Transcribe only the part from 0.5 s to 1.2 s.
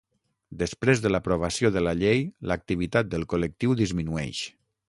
Després de